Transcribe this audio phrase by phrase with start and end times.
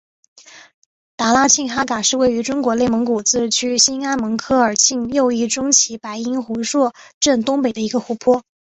[1.15, 8.41] 达拉沁哈嘎是位于中国内蒙古自治区兴安盟科尔沁右翼中旗白音胡硕镇东北的一个湖泊。